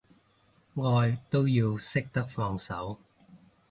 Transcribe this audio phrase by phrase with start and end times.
[0.77, 2.97] 愛都要識得放手